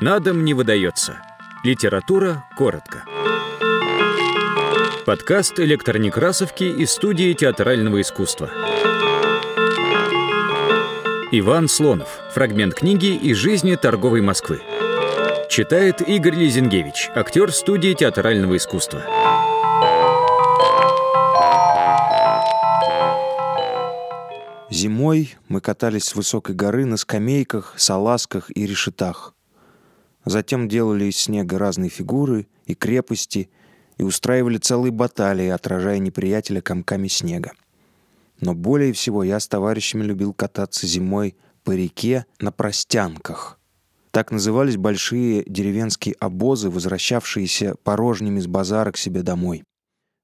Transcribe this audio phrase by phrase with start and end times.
[0.00, 1.20] На дом не выдается.
[1.64, 3.04] Литература коротко.
[5.04, 8.48] Подкаст электронекрасовки из студии театрального искусства.
[11.32, 12.20] Иван Слонов.
[12.32, 14.60] Фрагмент книги из жизни торговой Москвы.
[15.50, 19.02] Читает Игорь Лизингевич, актер студии театрального искусства.
[24.70, 29.34] Зимой мы катались с высокой горы на скамейках, салазках и решетах.
[30.28, 33.48] Затем делали из снега разные фигуры и крепости
[33.96, 37.52] и устраивали целые баталии, отражая неприятеля комками снега.
[38.38, 43.58] Но более всего я с товарищами любил кататься зимой по реке на простянках.
[44.10, 49.64] Так назывались большие деревенские обозы, возвращавшиеся порожними с базара к себе домой.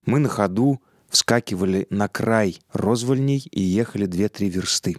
[0.04, 4.98] Мы на ходу вскакивали на край розвольней и ехали две-три версты.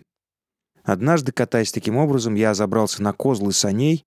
[0.84, 4.04] Однажды, катаясь таким образом, я забрался на козлы саней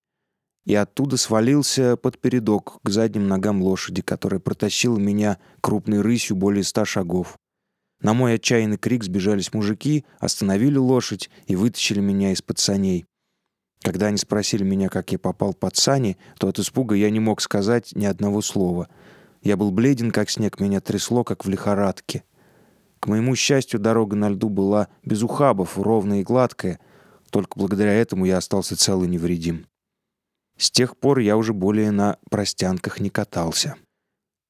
[0.64, 6.64] и оттуда свалился под передок к задним ногам лошади, которая протащила меня крупной рысью более
[6.64, 7.36] ста шагов.
[8.00, 13.06] На мой отчаянный крик сбежались мужики, остановили лошадь и вытащили меня из-под саней.
[13.82, 17.40] Когда они спросили меня, как я попал под сани, то от испуга я не мог
[17.40, 18.88] сказать ни одного слова.
[19.42, 22.24] Я был бледен, как снег, меня трясло, как в лихорадке.
[23.00, 26.80] К моему счастью, дорога на льду была без ухабов, ровная и гладкая.
[27.30, 29.66] Только благодаря этому я остался цел и невредим.
[30.58, 33.76] С тех пор я уже более на простянках не катался.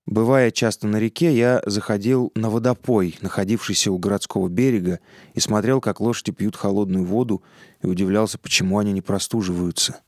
[0.06, 5.00] Бывая часто на реке, я заходил на водопой, находившийся у городского берега,
[5.34, 7.42] и смотрел, как лошади пьют холодную воду,
[7.82, 10.00] и удивлялся, почему они не простуживаются.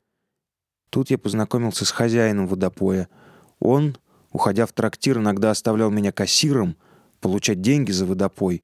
[0.89, 3.11] Тут я познакомился с хозяином водопоя.
[3.59, 3.99] Он,
[4.33, 6.79] уходя в трактир, иногда оставлял меня кассиром,
[7.21, 8.63] получать деньги за водопой,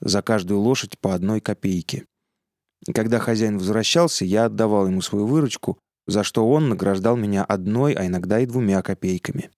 [0.00, 2.04] за каждую лошадь по одной копейке.
[2.86, 5.78] И когда хозяин возвращался, я отдавал ему свою выручку,
[6.08, 9.50] за что он награждал меня одной, а иногда и двумя копейками.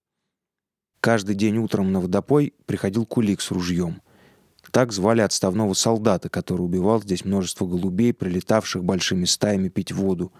[0.99, 4.01] Каждый день утром на водопой приходил кулик с ружьем.
[4.69, 10.31] Так звали отставного солдата, который убивал здесь множество голубей, прилетавших большими стаями пить воду.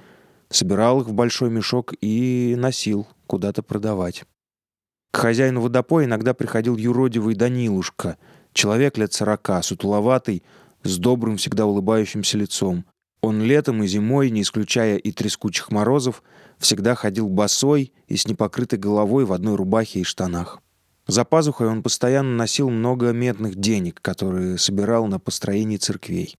[0.50, 4.26] Собирал их в большой мешок и носил куда-то продавать.
[5.12, 8.18] К хозяину водопоя иногда приходил юродивый Данилушка,
[8.54, 10.44] человек лет сорока, сутуловатый,
[10.84, 12.86] с добрым, всегда улыбающимся лицом.
[13.22, 16.24] Он летом и зимой, не исключая и трескучих морозов,
[16.58, 20.60] всегда ходил босой и с непокрытой головой в одной рубахе и штанах.
[21.08, 26.36] За пазухой он постоянно носил много медных денег, которые собирал на построении церквей.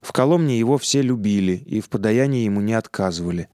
[0.00, 3.48] В Коломне его все любили и в подаянии ему не отказывали.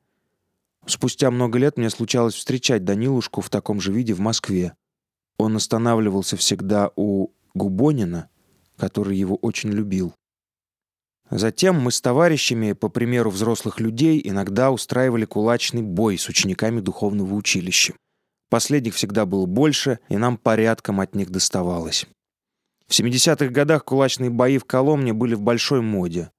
[0.87, 4.75] Спустя много лет мне случалось встречать Данилушку в таком же виде в Москве.
[5.39, 8.31] Он останавливался всегда у Губонина,
[8.77, 10.15] который его очень любил.
[11.31, 17.35] Затем мы с товарищами, по примеру взрослых людей, иногда устраивали кулачный бой с учениками духовного
[17.35, 17.95] училища.
[18.49, 22.07] Последних всегда было больше, и нам порядком от них доставалось.
[22.87, 26.31] В 70-х годах кулачные бои в Коломне были в большой моде.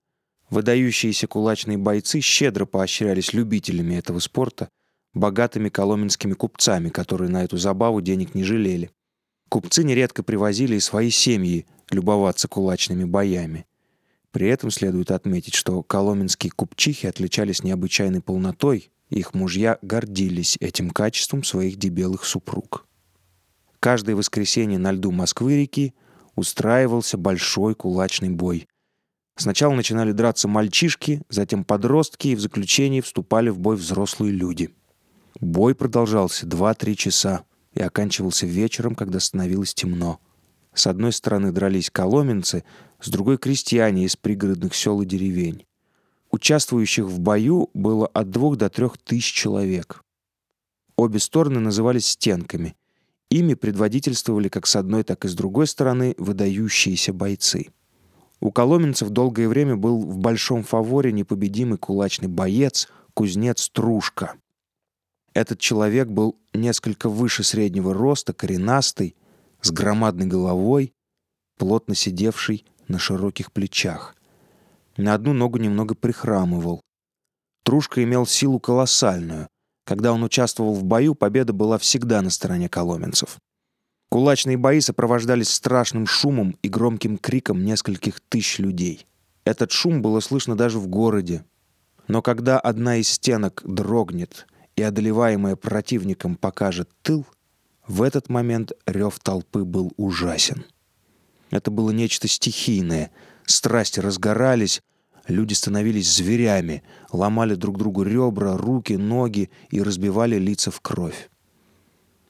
[0.50, 4.69] Выдающиеся кулачные бойцы щедро поощрялись любителями этого спорта,
[5.13, 8.89] богатыми коломенскими купцами, которые на эту забаву денег не жалели.
[9.50, 13.67] Купцы нередко привозили и свои семьи любоваться кулачными боями.
[14.31, 21.44] При этом следует отметить, что коломенские купчихи отличались необычайной полнотой, их мужья гордились этим качеством
[21.44, 22.85] своих дебелых супруг.
[23.79, 25.95] Каждое воскресенье на льду Москвы-реки
[26.35, 28.68] устраивался большой кулачный бой.
[29.35, 34.69] Сначала начинали драться мальчишки, затем подростки, и в заключении вступали в бой взрослые люди.
[35.39, 40.19] Бой продолжался 2-3 часа и оканчивался вечером, когда становилось темно.
[40.79, 42.63] С одной стороны дрались коломенцы,
[43.01, 45.66] с другой— крестьяне из пригородных сел и деревень.
[46.31, 50.01] Участвующих в бою было от двух до трех тысяч человек.
[50.95, 52.78] Обе стороны назывались «стенками».
[53.29, 57.72] Ими предводительствовали как с одной, так и с другой стороны выдающиеся бойцы.
[58.39, 64.36] У коломенцев долгое время был в большом фаворе непобедимый кулачный боец, кузнец Трушка.
[65.33, 69.18] Этот человек был несколько выше среднего роста, коренастый,
[69.61, 70.94] с громадной головой,
[71.57, 74.15] плотно сидевший на широких плечах.
[74.97, 76.81] На одну ногу немного прихрамывал.
[77.63, 79.47] Трушка имел силу колоссальную.
[79.85, 83.38] Когда он участвовал в бою, победа была всегда на стороне коломенцев.
[84.09, 89.06] Кулачные бои сопровождались страшным шумом и громким криком нескольких тысяч людей.
[89.45, 91.45] Этот шум было слышно даже в городе.
[92.07, 97.25] Но когда одна из стенок дрогнет и одолеваемая противником покажет тыл—
[97.89, 100.63] в этот момент рев толпы был ужасен.
[101.51, 103.12] Это было нечто стихийное.
[103.45, 104.81] Страсти разгорались,
[105.30, 106.81] Люди становились зверями,
[107.12, 111.30] ломали друг другу ребра, руки, ноги и разбивали лица в кровь.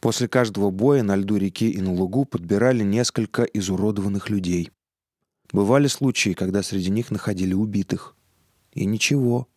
[0.01, 4.71] После каждого боя на льду реки и на лугу подбирали несколько изуродованных людей.
[5.53, 8.17] Бывали случаи, когда среди них находили убитых.
[8.73, 9.47] И ничего.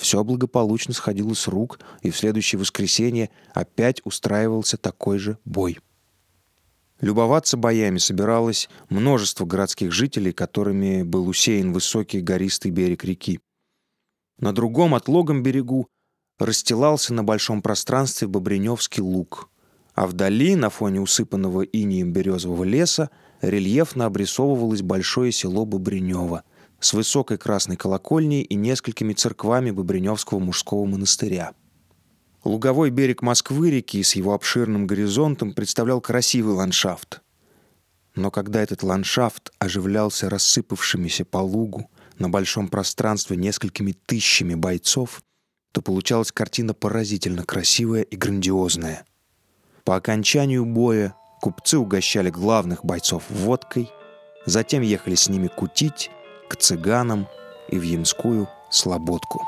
[0.00, 5.78] Все благополучно сходило с рук, и в следующее воскресенье опять устраивался такой же бой.
[7.02, 13.40] Любоваться боями собиралось множество городских жителей, которыми был усеян высокий гористый берег реки.
[14.38, 15.86] На другом отлогом берегу
[16.38, 19.50] расстилался на большом пространстве Бобреневский луг,
[19.94, 23.10] а вдали, на фоне усыпанного инием березового леса,
[23.42, 26.42] рельефно обрисовывалось большое село Бобренево
[26.80, 31.52] с высокой красной колокольней и несколькими церквами Бобреневского мужского монастыря.
[32.42, 37.20] Луговой берег Москвы-реки с его обширным горизонтом представлял красивый ландшафт.
[38.14, 45.22] Но когда этот ландшафт оживлялся рассыпавшимися по лугу на большом пространстве несколькими тысячами бойцов,
[45.72, 49.04] то получалась картина поразительно красивая и грандиозная.
[49.84, 53.90] По окончанию боя купцы угощали главных бойцов водкой,
[54.46, 56.10] затем ехали с ними кутить
[56.50, 57.28] к цыганам
[57.68, 59.40] и в Ямскую слободку.